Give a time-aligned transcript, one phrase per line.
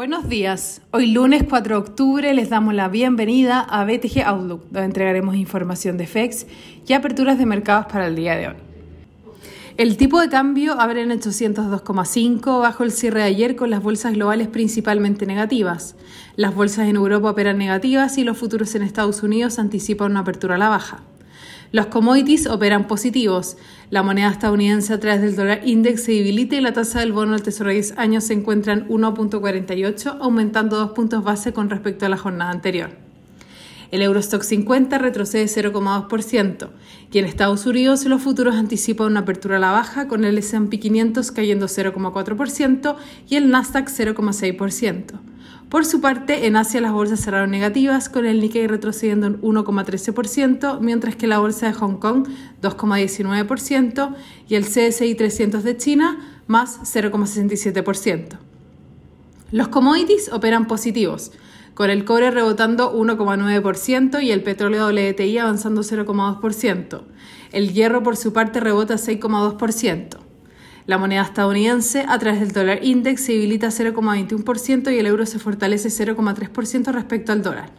[0.00, 0.80] Buenos días.
[0.92, 5.98] Hoy lunes 4 de octubre les damos la bienvenida a BTG Outlook, donde entregaremos información
[5.98, 6.46] de FEX
[6.88, 8.54] y aperturas de mercados para el día de hoy.
[9.76, 14.14] El tipo de cambio abre en 802,5 bajo el cierre de ayer con las bolsas
[14.14, 15.96] globales principalmente negativas.
[16.34, 20.54] Las bolsas en Europa operan negativas y los futuros en Estados Unidos anticipan una apertura
[20.54, 21.02] a la baja.
[21.72, 23.56] Los commodities operan positivos.
[23.90, 27.32] La moneda estadounidense a través del dólar index se debilita y la tasa del bono
[27.32, 32.06] del Tesoro de 10 años se encuentra en 1.48, aumentando dos puntos base con respecto
[32.06, 32.90] a la jornada anterior.
[33.92, 36.70] El Eurostock 50 retrocede 0,2%
[37.12, 40.80] y en Estados Unidos los futuros anticipan una apertura a la baja con el S&P
[40.80, 42.96] 500 cayendo 0,4%
[43.28, 45.29] y el Nasdaq 0,6%.
[45.70, 50.80] Por su parte, en Asia las bolsas cerraron negativas, con el Nikkei retrocediendo en 1,13%,
[50.80, 52.26] mientras que la bolsa de Hong Kong
[52.60, 54.16] 2,19%
[54.48, 58.38] y el CSI 300 de China más 0,67%.
[59.52, 61.30] Los commodities operan positivos,
[61.74, 67.02] con el cobre rebotando 1,9% y el petróleo WTI avanzando 0,2%.
[67.52, 70.29] El hierro por su parte rebota 6,2%.
[70.90, 75.38] La moneda estadounidense a través del dólar index se debilita 0,21% y el euro se
[75.38, 77.70] fortalece 0,3% respecto al dólar.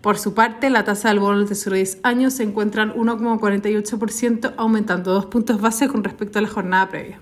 [0.00, 2.94] Por su parte, la tasa del bono del Tesoro de 10 años se encuentra en
[2.94, 7.20] 1,48%, aumentando dos puntos base con respecto a la jornada previa.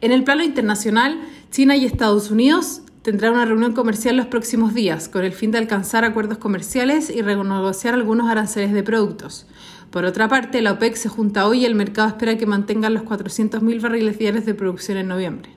[0.00, 5.08] En el plano internacional, China y Estados Unidos tendrán una reunión comercial los próximos días
[5.08, 9.48] con el fin de alcanzar acuerdos comerciales y renegociar algunos aranceles de productos.
[9.90, 13.04] Por otra parte, la OPEC se junta hoy y el mercado espera que mantengan los
[13.04, 15.50] 400.000 barriles diarios de producción en noviembre.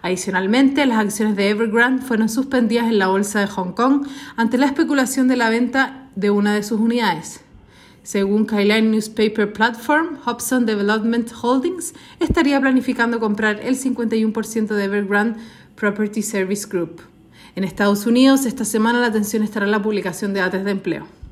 [0.00, 4.66] Adicionalmente, las acciones de Evergrande fueron suspendidas en la bolsa de Hong Kong ante la
[4.66, 7.40] especulación de la venta de una de sus unidades.
[8.04, 15.40] Según Kailine Newspaper Platform, Hobson Development Holdings estaría planificando comprar el 51% de Evergrande
[15.74, 17.00] Property Service Group.
[17.56, 21.23] En Estados Unidos, esta semana la atención estará en la publicación de datos de empleo.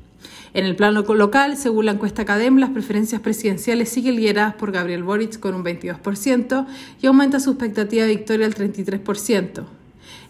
[0.53, 5.01] En el plano local, según la encuesta CADEM, las preferencias presidenciales siguen lideradas por Gabriel
[5.01, 6.67] Boric con un 22%
[7.01, 9.63] y aumenta su expectativa de victoria al 33%.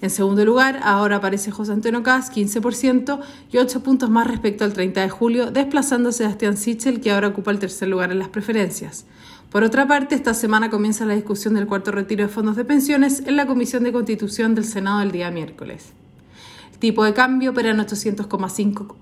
[0.02, 3.20] En segundo lugar, ahora aparece José Antonio Caz, 15%
[3.52, 7.30] y 8 puntos más respecto al 30 de julio, desplazando a Sebastián Sichel, que ahora
[7.30, 9.06] ocupa el tercer lugar en las preferencias.
[9.50, 13.24] Por otra parte, esta semana comienza la discusión del cuarto retiro de fondos de pensiones
[13.26, 15.92] en la Comisión de Constitución del Senado el día miércoles.
[16.72, 18.96] El tipo de cambio opera en 800,5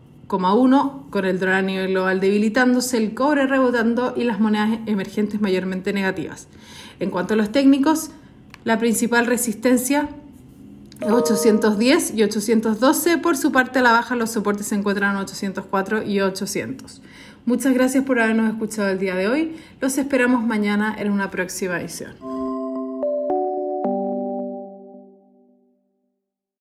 [1.09, 5.91] con el dólar a nivel global debilitándose, el cobre rebotando y las monedas emergentes mayormente
[5.91, 6.47] negativas.
[7.01, 8.11] En cuanto a los técnicos,
[8.63, 10.07] la principal resistencia
[11.01, 13.17] es 810 y 812.
[13.17, 17.01] Por su parte, a la baja los soportes se encuentran en 804 y 800.
[17.45, 19.57] Muchas gracias por habernos escuchado el día de hoy.
[19.81, 22.13] Los esperamos mañana en una próxima edición.